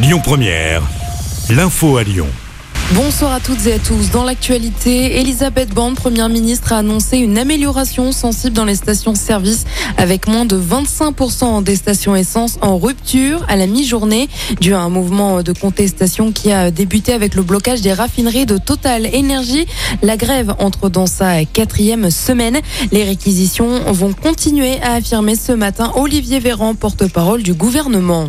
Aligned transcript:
Lyon 0.00 0.20
Première, 0.22 0.80
l'info 1.50 1.96
à 1.96 2.04
Lyon. 2.04 2.28
Bonsoir 2.94 3.32
à 3.32 3.40
toutes 3.40 3.66
et 3.66 3.72
à 3.72 3.78
tous. 3.80 4.12
Dans 4.12 4.22
l'actualité, 4.22 5.18
Elisabeth 5.18 5.74
Borne, 5.74 5.94
première 5.94 6.28
ministre, 6.28 6.72
a 6.72 6.78
annoncé 6.78 7.18
une 7.18 7.36
amélioration 7.36 8.12
sensible 8.12 8.54
dans 8.54 8.64
les 8.64 8.76
stations-service 8.76 9.64
avec 9.96 10.28
moins 10.28 10.44
de 10.44 10.56
25% 10.56 11.64
des 11.64 11.74
stations 11.74 12.14
essence 12.14 12.58
en 12.62 12.78
rupture 12.78 13.44
à 13.48 13.56
la 13.56 13.66
mi-journée 13.66 14.28
dû 14.60 14.72
à 14.72 14.78
un 14.78 14.88
mouvement 14.88 15.42
de 15.42 15.52
contestation 15.52 16.30
qui 16.30 16.52
a 16.52 16.70
débuté 16.70 17.12
avec 17.12 17.34
le 17.34 17.42
blocage 17.42 17.80
des 17.80 17.92
raffineries 17.92 18.46
de 18.46 18.56
Total 18.56 19.04
Énergie. 19.12 19.66
La 20.02 20.16
grève 20.16 20.54
entre 20.60 20.88
dans 20.88 21.06
sa 21.06 21.44
quatrième 21.44 22.12
semaine. 22.12 22.60
Les 22.92 23.02
réquisitions 23.02 23.92
vont 23.92 24.12
continuer, 24.12 24.80
a 24.80 24.92
affirmé 24.92 25.34
ce 25.34 25.50
matin 25.50 25.90
Olivier 25.96 26.38
Véran, 26.38 26.76
porte-parole 26.76 27.42
du 27.42 27.52
gouvernement. 27.52 28.28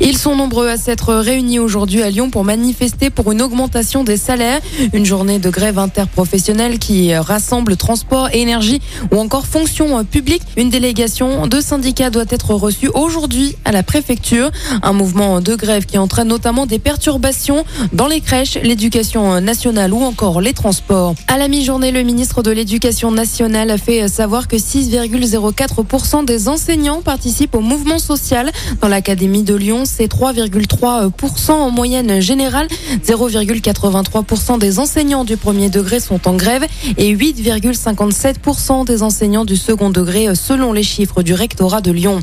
Ils 0.00 0.18
sont 0.18 0.34
nombreux 0.34 0.68
à 0.68 0.76
s'être 0.76 1.14
réunis 1.14 1.58
aujourd'hui 1.58 2.02
à 2.02 2.10
Lyon 2.10 2.28
pour 2.28 2.44
manifester 2.44 3.10
pour 3.10 3.30
une 3.30 3.40
augmentation 3.40 4.02
des 4.02 4.16
salaires. 4.16 4.60
Une 4.92 5.04
journée 5.04 5.38
de 5.38 5.50
grève 5.50 5.78
interprofessionnelle 5.78 6.78
qui 6.78 7.14
rassemble 7.14 7.76
transport, 7.76 8.28
énergie 8.32 8.80
ou 9.12 9.18
encore 9.18 9.46
fonction 9.46 10.04
publique. 10.04 10.42
Une 10.56 10.70
délégation 10.70 11.46
de 11.46 11.60
syndicats 11.60 12.10
doit 12.10 12.24
être 12.28 12.54
reçue 12.54 12.88
aujourd'hui 12.88 13.56
à 13.64 13.72
la 13.72 13.82
préfecture. 13.82 14.50
Un 14.82 14.92
mouvement 14.92 15.40
de 15.40 15.54
grève 15.54 15.86
qui 15.86 15.96
entraîne 15.96 16.28
notamment 16.28 16.66
des 16.66 16.78
perturbations 16.78 17.64
dans 17.92 18.08
les 18.08 18.20
crèches, 18.20 18.58
l'éducation 18.62 19.40
nationale 19.40 19.92
ou 19.92 20.02
encore 20.02 20.40
les 20.40 20.52
transports. 20.52 21.14
À 21.28 21.38
la 21.38 21.48
mi-journée, 21.48 21.92
le 21.92 22.02
ministre 22.02 22.42
de 22.42 22.50
l'Éducation 22.50 23.10
nationale 23.10 23.70
a 23.70 23.78
fait 23.78 24.08
savoir 24.08 24.48
que 24.48 24.56
6,04% 24.56 26.24
des 26.24 26.48
enseignants 26.48 27.00
participent 27.00 27.54
au 27.54 27.60
mouvement 27.60 27.98
social 27.98 28.50
dans 28.80 28.88
l'Académie 28.88 29.42
de 29.42 29.54
Lyon 29.54 29.83
c'est 29.84 30.06
3,3% 30.06 31.50
en 31.52 31.70
moyenne 31.70 32.20
générale. 32.20 32.68
0,83% 33.04 34.58
des 34.58 34.78
enseignants 34.78 35.24
du 35.24 35.36
premier 35.36 35.68
degré 35.68 36.00
sont 36.00 36.26
en 36.28 36.34
grève 36.34 36.64
et 36.96 37.14
8,57% 37.14 38.86
des 38.86 39.02
enseignants 39.02 39.44
du 39.44 39.56
second 39.56 39.90
degré 39.90 40.34
selon 40.34 40.72
les 40.72 40.82
chiffres 40.82 41.22
du 41.22 41.34
rectorat 41.34 41.80
de 41.80 41.90
Lyon. 41.90 42.20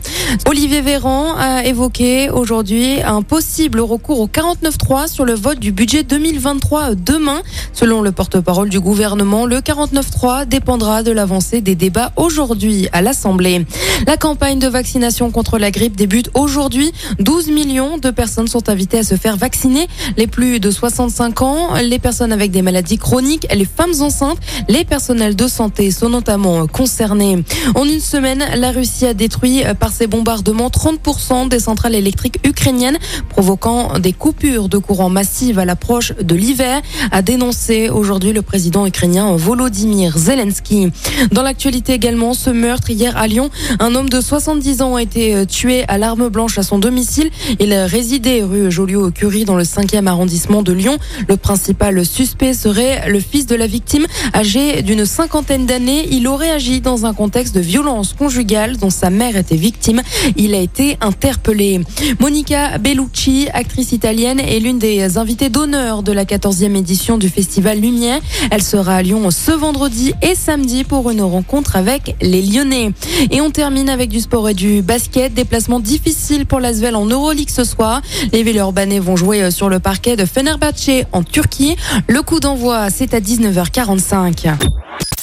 Olivier 0.48 0.82
Véran 0.82 1.36
a 1.38 1.66
évoqué 1.66 2.30
aujourd'hui 2.30 3.02
un 3.02 3.22
possible 3.22 3.80
recours 3.80 4.20
au 4.20 4.28
49.3 4.28 5.08
sur 5.08 5.26
le 5.26 5.34
vote 5.34 5.60
du 5.60 5.72
budget 5.72 6.04
2023 6.04 6.96
demain. 6.96 7.42
Selon 7.73 8.02
le 8.02 8.12
porte-parole 8.12 8.70
du 8.70 8.80
gouvernement, 8.80 9.46
le 9.46 9.58
49.3 9.58 10.46
dépendra 10.46 11.04
de 11.04 11.12
l'avancée 11.12 11.62
des 11.62 11.76
débats 11.76 12.12
aujourd'hui 12.16 12.88
à 12.94 13.02
l'Assemblée. 13.02 13.66
La 14.08 14.18
campagne 14.18 14.60
de 14.60 14.68
vaccination 14.68 15.32
contre 15.32 15.58
la 15.58 15.70
grippe 15.72 15.96
débute 15.96 16.30
aujourd'hui. 16.34 16.92
12 17.20 17.50
millions 17.50 17.98
de 17.98 18.10
personnes 18.10 18.48
sont 18.48 18.70
invitées 18.70 19.00
à 19.00 19.04
se 19.04 19.16
faire 19.16 19.38
vacciner. 19.38 19.88
Les 20.18 20.28
plus 20.28 20.60
de 20.60 20.72
65 20.72 21.42
ans, 21.42 21.76
les 21.82 22.00
personnes 22.00 22.32
avec 22.32 22.52
des 22.52 22.62
maladies 22.62 22.98
chroniques, 22.98 23.48
les 23.54 23.66
femmes 23.66 24.02
enceintes, 24.02 24.40
les 24.70 24.86
personnels 24.86 25.36
de 25.36 25.48
santé 25.48 25.92
sont 25.92 26.10
notamment 26.10 26.68
concernés. 26.68 27.44
En 27.76 27.86
une 27.86 28.00
semaine, 28.00 28.44
la 28.56 28.72
Russie 28.72 29.06
a 29.06 29.14
détruit 29.14 29.64
par 29.80 29.92
ses 29.92 30.08
bombardements 30.22 30.69
30% 30.69 31.50
des 31.50 31.58
centrales 31.58 31.95
électriques 31.95 32.39
ukrainiennes, 32.45 33.00
provoquant 33.30 33.97
des 33.97 34.14
coupures 34.14 34.69
de 34.69 34.77
courant 34.77 35.09
massives 35.09 35.58
à 35.58 35.66
l'approche 35.66 36.14
de 36.16 36.36
l'hiver, 36.36 36.80
a 37.11 37.23
dénoncé 37.23 37.89
aujourd'hui 37.89 38.31
le 38.31 38.44
président 38.44 38.86
ukrainien 38.86 39.36
Volodymyr 39.36 40.16
Zelensky. 40.16 40.89
Dans 41.31 41.42
l'actualité 41.42 41.94
également, 41.94 42.36
ce 42.36 42.52
meurtre 42.52 42.92
hier 42.92 43.17
à 43.17 43.25
Lyon, 43.25 43.49
un 43.80 43.95
homme 43.95 44.09
de 44.09 44.22
70 44.22 44.83
ans 44.83 44.95
a 44.95 45.02
été 45.02 45.44
tué 45.47 45.86
à 45.88 45.97
l'arme 45.97 46.30
blanche 46.30 46.59
à 46.59 46.64
son 46.64 46.77
domicile. 46.77 47.31
Il 47.59 47.73
résidait 47.73 48.44
rue 48.44 48.69
Joliot-Curie 48.69 49.45
dans 49.45 49.55
le 49.55 49.64
5e 49.64 50.05
arrondissement 50.05 50.61
de 50.61 50.72
Lyon. 50.72 50.99
Le 51.27 51.36
principal 51.36 52.05
suspect 52.05 52.53
serait 52.53 53.09
le 53.09 53.19
fils 53.19 53.47
de 53.47 53.55
la 53.55 53.66
victime, 53.66 54.05
âgé 54.36 54.83
d'une 54.83 55.08
cinquantaine 55.08 55.66
d'années. 55.66 56.08
Il 56.11 56.27
aurait 56.27 56.52
agi 56.52 56.80
dans 56.80 57.08
un 57.08 57.14
contexte 57.15 57.55
de 57.55 57.60
violence 57.60 58.14
conjugale 58.14 58.77
dont 58.77 58.92
sa 58.92 59.10
mère 59.10 59.36
était 59.36 59.55
victime. 59.55 60.04
Il 60.38 60.54
a 60.54 60.60
été 60.60 60.98
interpellé. 61.02 61.82
Monica 62.20 62.77
Bellucci, 62.77 63.48
actrice 63.54 63.92
italienne, 63.92 64.39
est 64.39 64.60
l'une 64.60 64.80
des 64.80 65.17
invitées 65.17 65.49
d'honneur 65.49 66.04
de 66.04 66.11
la 66.11 66.26
14e 66.26 66.76
édition 66.76 67.17
du 67.17 67.30
Festival 67.30 67.80
Lumière. 67.80 68.22
Elle 68.52 68.64
sera 68.64 68.95
à 68.95 69.02
Lyon 69.02 69.30
ce 69.32 69.52
vendredi 69.52 70.14
et 70.22 70.36
samedi 70.36 70.83
pour 70.83 71.10
une 71.10 71.22
rencontre 71.22 71.76
avec 71.76 72.16
les 72.22 72.42
Lyonnais. 72.42 72.92
Et 73.30 73.42
on 73.42 73.52
termine 73.52 73.89
avec 73.89 74.10
du 74.10 74.20
sport 74.20 74.49
et 74.49 74.54
du 74.54 74.82
basket. 74.82 75.33
Déplacement 75.33 75.80
difficile 75.80 76.45
pour 76.45 76.60
l'Asvel 76.60 76.95
en 76.95 77.05
Euroleague 77.05 77.49
ce 77.49 77.64
soir. 77.64 78.02
Les 78.32 78.43
Villeurbanais 78.43 78.99
vont 78.99 79.16
jouer 79.16 79.52
sur 79.52 79.70
le 79.70 79.80
parquet 79.80 80.16
de 80.16 80.26
Fenerbahçe 80.26 81.05
en 81.11 81.23
Turquie. 81.23 81.76
Le 82.08 82.22
coup 82.22 82.39
d'envoi, 82.39 82.89
c'est 82.89 83.14
à 83.14 83.20
19h45. 83.20 84.49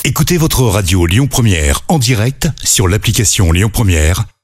Écoutez 0.05 0.39
votre 0.39 0.63
radio 0.63 1.07
Lyon 1.07 1.27
Première 1.27 1.83
en 1.89 1.99
direct 1.99 2.49
sur 2.65 2.89
l'application 2.89 3.53
Lyon 3.53 3.69
Première, 3.71 4.25